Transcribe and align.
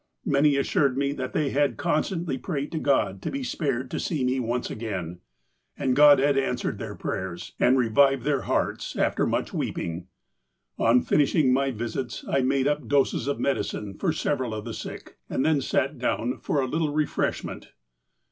Many 0.25 0.57
as 0.57 0.65
sured 0.65 0.95
me 0.95 1.11
that 1.13 1.31
they 1.33 1.51
had 1.51 1.77
constantly 1.77 2.35
prayed 2.39 2.71
to 2.71 2.79
God 2.79 3.21
to 3.21 3.29
be 3.29 3.43
spared 3.43 3.91
to 3.91 3.99
see 3.99 4.23
me 4.23 4.39
once 4.39 4.71
again, 4.71 5.19
and 5.77 5.95
God 5.95 6.17
had 6.17 6.39
answered 6.39 6.79
their 6.79 6.95
prayers, 6.95 7.53
and 7.59 7.77
revived 7.77 8.23
their 8.23 8.41
hearts, 8.41 8.95
after 8.95 9.27
much 9.27 9.53
weeping. 9.53 10.07
On 10.79 11.03
finishing 11.03 11.53
my 11.53 11.69
visits 11.69 12.25
I 12.27 12.41
made 12.41 12.67
up 12.67 12.87
doses 12.87 13.27
of 13.27 13.39
medicine 13.39 13.93
for 13.93 14.11
several 14.11 14.55
of 14.55 14.65
the 14.65 14.73
sick, 14.73 15.17
and 15.29 15.45
then 15.45 15.61
sat 15.61 15.99
down 15.99 16.39
for 16.39 16.59
a 16.61 16.65
little 16.67 16.91
refreshment. 16.91 17.71